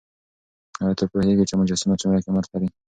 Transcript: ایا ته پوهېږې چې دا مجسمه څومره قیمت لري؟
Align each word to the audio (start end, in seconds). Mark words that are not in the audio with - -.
ایا 0.81 0.93
ته 0.97 1.03
پوهېږې 1.11 1.43
چې 1.49 1.53
دا 1.55 1.59
مجسمه 1.61 1.95
څومره 2.01 2.23
قیمت 2.25 2.45
لري؟ 2.49 2.67